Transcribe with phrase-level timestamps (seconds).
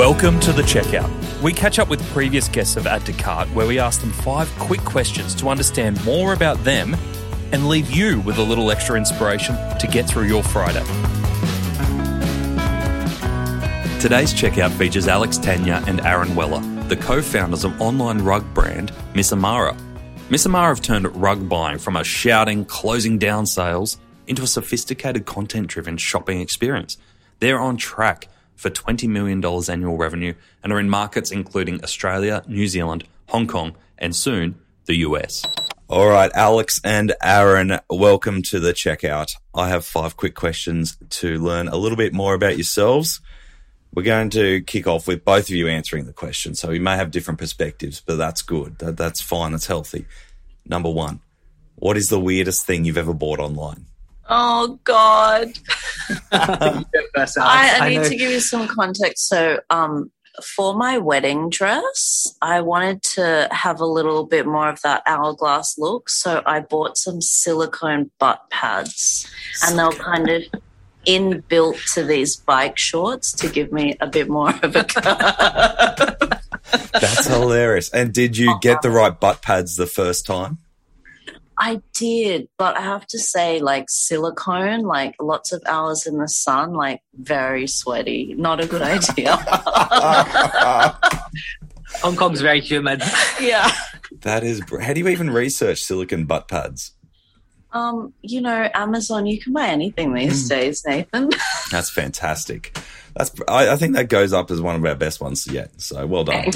[0.00, 1.10] Welcome to the checkout.
[1.42, 4.50] We catch up with previous guests of Add to Cart where we ask them five
[4.58, 6.96] quick questions to understand more about them
[7.52, 10.82] and leave you with a little extra inspiration to get through your Friday.
[14.00, 18.94] Today's checkout features Alex Tanya and Aaron Weller, the co founders of online rug brand
[19.14, 19.76] Miss Amara.
[20.30, 25.26] Miss Amara have turned rug buying from a shouting, closing down sales into a sophisticated
[25.26, 26.96] content driven shopping experience.
[27.40, 28.28] They're on track
[28.60, 33.74] for $20 million annual revenue and are in markets including Australia, New Zealand, Hong Kong,
[33.96, 35.46] and soon the US.
[35.88, 39.34] All right, Alex and Aaron, welcome to the checkout.
[39.54, 43.22] I have five quick questions to learn a little bit more about yourselves.
[43.94, 46.54] We're going to kick off with both of you answering the question.
[46.54, 48.78] So we may have different perspectives, but that's good.
[48.78, 49.52] That, that's fine.
[49.52, 50.04] That's healthy.
[50.66, 51.20] Number one,
[51.76, 53.86] what is the weirdest thing you've ever bought online?
[54.30, 55.58] Oh God!
[56.32, 56.84] I,
[57.40, 58.04] I, I need know.
[58.04, 59.28] to give you some context.
[59.28, 60.12] So, um,
[60.42, 65.76] for my wedding dress, I wanted to have a little bit more of that hourglass
[65.78, 66.08] look.
[66.08, 69.28] So I bought some silicone butt pads,
[69.66, 70.42] and they're kind of
[71.06, 76.30] inbuilt to these bike shorts to give me a bit more of a curve.
[76.92, 77.88] That's hilarious.
[77.90, 80.58] And did you get the right butt pads the first time?
[81.62, 86.26] I did, but I have to say, like silicone, like lots of hours in the
[86.26, 88.34] sun, like very sweaty.
[88.36, 89.36] Not a good idea.
[92.02, 93.02] Hong Kong's very humid.
[93.40, 93.70] yeah.
[94.22, 96.92] That is, br- how do you even research silicon butt pads?
[97.72, 101.28] Um, you know, Amazon, you can buy anything these days, Nathan.
[101.70, 102.76] That's fantastic.
[103.14, 105.80] That's, I, I think that goes up as one of our best ones yet.
[105.80, 106.50] So well done.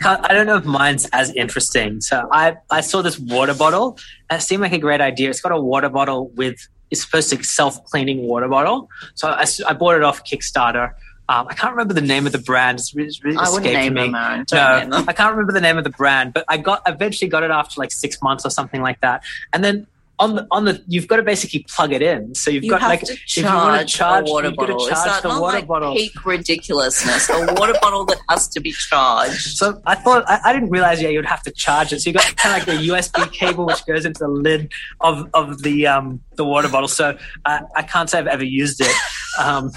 [0.00, 2.00] Can't- I don't know if mine's as interesting.
[2.00, 3.98] So I, I saw this water bottle.
[4.30, 5.30] and It seemed like a great idea.
[5.30, 6.56] It's got a water bottle with,
[6.90, 8.88] it's supposed to self cleaning water bottle.
[9.14, 10.94] So I, I bought it off Kickstarter.
[11.30, 12.78] Um, I can't remember the name of the brand.
[12.78, 14.02] It's really, really I wouldn't name me.
[14.02, 14.44] them, Aaron.
[14.46, 15.08] Don't name No, them.
[15.08, 17.78] I can't remember the name of the brand, but I got eventually got it after
[17.80, 19.22] like six months or something like that.
[19.52, 19.86] And then
[20.20, 22.34] on the on the you've got to basically plug it in.
[22.34, 24.48] So you've You got have like to if you want to charge, charge a water
[24.48, 24.86] you've got to bottle.
[24.88, 25.94] Is charge that the not water like bottle.
[25.94, 27.28] peak ridiculousness?
[27.30, 29.56] a water bottle that has to be charged.
[29.56, 32.00] So I thought I, I didn't realize yeah you'd have to charge it.
[32.00, 35.28] So you got kind of like the USB cable which goes into the lid of
[35.34, 36.88] of the um the water bottle.
[36.88, 38.94] So I, I can't say I've ever used it.
[39.38, 39.70] Um,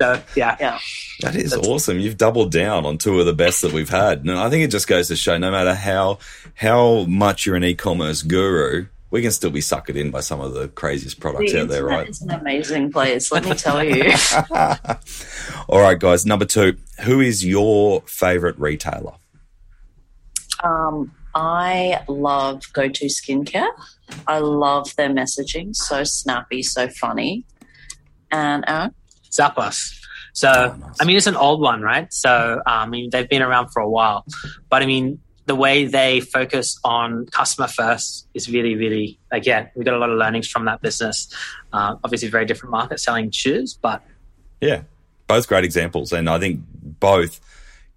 [0.00, 0.78] so yeah, Yeah.
[1.20, 2.00] That is That's- awesome.
[2.00, 4.20] You've doubled down on two of the best that we've had.
[4.20, 6.18] And I think it just goes to show no matter how
[6.54, 10.54] how much you're an e-commerce guru, we can still be suckered in by some of
[10.54, 12.08] the craziest products The out there, right?
[12.08, 14.12] is an amazing place, let me tell you.
[15.68, 16.26] All right, guys.
[16.26, 19.12] Number two, who is your favorite retailer?
[20.64, 23.68] Um, I love Go To Skincare.
[24.26, 25.74] I love their messaging.
[25.74, 27.44] So snappy, so funny.
[28.30, 28.94] And Aaron?
[29.30, 29.98] Zappos.
[30.34, 30.96] So Oh, nice.
[31.00, 32.12] I mean it's an old one, right?
[32.12, 34.24] So um, I mean they've been around for a while,
[34.70, 35.20] but I mean
[35.52, 40.08] the way they focus on customer first is really, really again we got a lot
[40.08, 41.28] of learnings from that business.
[41.74, 44.02] Uh, obviously, very different market selling shoes, but
[44.62, 44.84] Yeah,
[45.26, 46.62] both great examples, and I think
[47.00, 47.38] both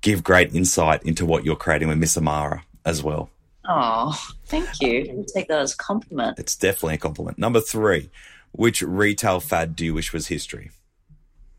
[0.02, 3.30] give great insight into what you're creating with Miss Amara as well.
[3.64, 4.12] Oh,
[4.48, 5.08] thank you.
[5.18, 6.38] I'll take that as a compliment.
[6.38, 7.38] It's definitely a compliment.
[7.38, 8.10] Number three,
[8.52, 10.72] which retail fad do you wish was history?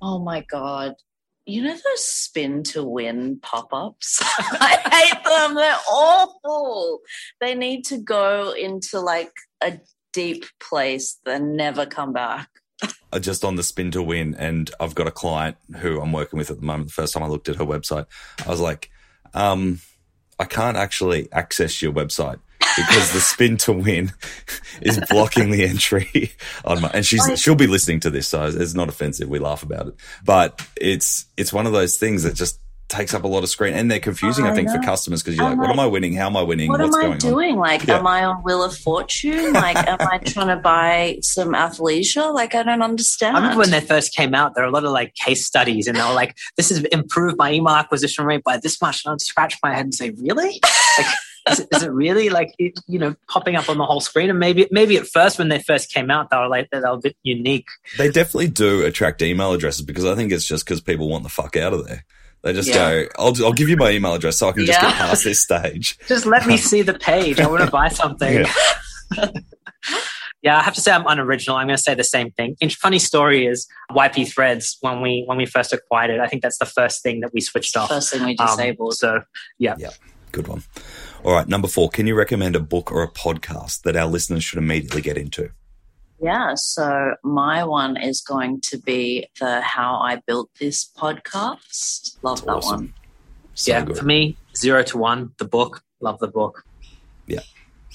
[0.02, 0.96] Oh my God.
[1.48, 4.18] You know those spin to win pop ups?
[4.38, 5.54] I hate them.
[5.54, 7.00] They're awful.
[7.40, 9.78] They need to go into like a
[10.12, 12.48] deep place and never come back.
[13.12, 16.36] uh, just on the spin to win, and I've got a client who I'm working
[16.36, 16.88] with at the moment.
[16.88, 18.06] The first time I looked at her website,
[18.44, 18.90] I was like,
[19.32, 19.80] um,
[20.40, 22.40] I can't actually access your website
[22.76, 24.12] because the spin to win
[24.82, 26.32] is blocking the entry
[26.64, 28.28] on my, and she's, she'll be listening to this.
[28.28, 29.28] So it's not offensive.
[29.28, 29.94] We laugh about it,
[30.24, 33.74] but it's, it's one of those things that just takes up a lot of screen
[33.74, 35.74] and they're confusing, oh, I, I think, for customers because you're I'm like, what like,
[35.74, 36.14] am I winning?
[36.14, 36.70] How am I winning?
[36.70, 37.18] What What's am I going on?
[37.18, 37.56] doing?
[37.56, 37.98] Like, Yeah.
[37.98, 39.54] am I on Wheel of Fortune?
[39.54, 42.32] Like, am I trying to buy some athleisure?
[42.32, 43.36] Like, I don't understand.
[43.36, 45.88] I remember when they first came out, there were a lot of like case studies,
[45.88, 49.14] and they were like, "This has improved my email acquisition rate by this much." And
[49.14, 50.60] I'd scratch my head and say, "Really?
[50.98, 51.06] Like,
[51.50, 54.38] is, it, is it really like you know popping up on the whole screen?" And
[54.38, 56.98] maybe maybe at first when they first came out, they were like they were a
[56.98, 57.66] bit unique.
[57.98, 61.28] They definitely do attract email addresses because I think it's just because people want the
[61.30, 62.04] fuck out of there.
[62.42, 62.74] They just Yeah.
[62.74, 65.40] go, I'll, I'll give you my email address so I can just get past this
[65.42, 65.98] stage.
[66.06, 67.40] Just let me see the page.
[67.40, 68.44] I want to buy something.
[69.16, 69.26] Yeah.
[70.42, 71.56] Yeah, I have to say I'm unoriginal.
[71.56, 72.56] I'm going to say the same thing.
[72.60, 76.20] And funny story is YP Threads when we when we first acquired it.
[76.20, 77.88] I think that's the first thing that we switched off.
[77.88, 78.94] First thing we Um, disabled.
[78.94, 79.22] so
[79.58, 79.74] yeah,
[80.36, 80.64] Good one.
[81.24, 81.88] All right, number four.
[81.88, 85.48] Can you recommend a book or a podcast that our listeners should immediately get into?
[86.20, 92.18] Yeah, so my one is going to be the How I Built This podcast.
[92.22, 92.70] Love that awesome.
[92.70, 92.94] one.
[93.54, 93.96] So yeah, good.
[93.96, 95.82] for me, zero to one, the book.
[96.00, 96.64] Love the book.
[97.26, 97.40] Yeah,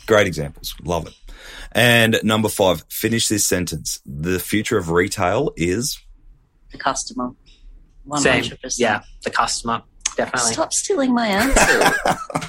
[0.07, 0.73] great examples.
[0.83, 1.13] Love it.
[1.73, 3.99] And number five, finish this sentence.
[4.03, 5.99] The future of retail is
[6.71, 7.33] The customer.
[8.07, 8.19] 100%.
[8.19, 8.57] Same.
[8.77, 9.83] Yeah, the customer.
[10.15, 10.53] Definitely.
[10.53, 11.93] Stop stealing my answer.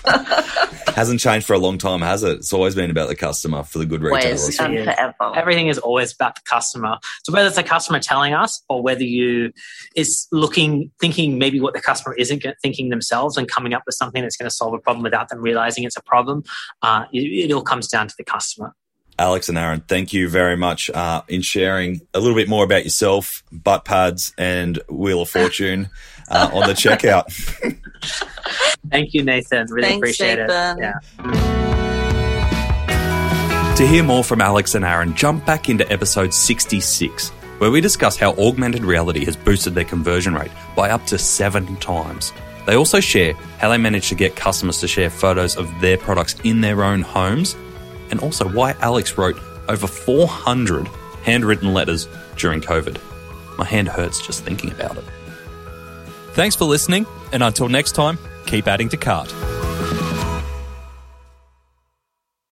[0.94, 2.38] hasn't changed for a long time, has it?
[2.38, 4.58] It's always been about the customer for the good retailers.
[4.60, 5.36] Always and forever.
[5.36, 6.98] Everything is always about the customer.
[7.24, 9.52] So whether it's the customer telling us or whether you
[9.94, 14.22] is looking, thinking maybe what the customer isn't thinking themselves and coming up with something
[14.22, 16.44] that's going to solve a problem without them realizing it's a problem,
[16.82, 18.74] uh, it, it all comes down to the customer.
[19.18, 22.84] Alex and Aaron, thank you very much uh, in sharing a little bit more about
[22.84, 25.90] yourself, butt pads, and Wheel of Fortune
[26.32, 27.24] uh, on the checkout.
[28.90, 29.66] Thank you, Nathan.
[29.70, 30.78] Really Thanks, appreciate Nathan.
[30.82, 30.94] it.
[31.24, 31.82] Yeah.
[33.76, 38.16] To hear more from Alex and Aaron, jump back into episode 66, where we discuss
[38.16, 42.32] how augmented reality has boosted their conversion rate by up to seven times.
[42.66, 46.36] They also share how they managed to get customers to share photos of their products
[46.44, 47.56] in their own homes,
[48.10, 49.36] and also why Alex wrote
[49.68, 50.86] over 400
[51.24, 52.06] handwritten letters
[52.36, 53.00] during COVID.
[53.58, 55.04] My hand hurts just thinking about it.
[56.34, 59.28] Thanks for listening, and until next time, keep adding to cart.